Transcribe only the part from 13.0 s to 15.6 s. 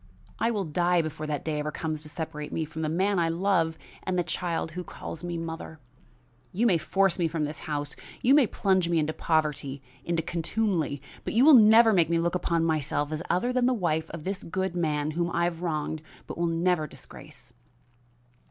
as other than the wife of this good man, whom I